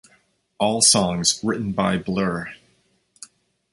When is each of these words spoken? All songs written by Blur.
All 0.57 0.81
songs 0.81 1.39
written 1.43 1.73
by 1.73 1.99
Blur. 1.99 2.51